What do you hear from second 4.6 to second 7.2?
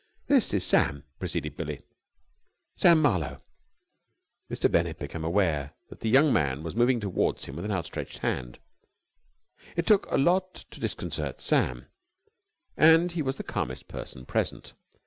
Bennett became aware that the young man was moving